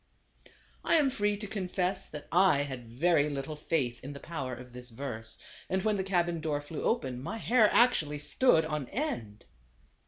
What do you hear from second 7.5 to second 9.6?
actually stood on end.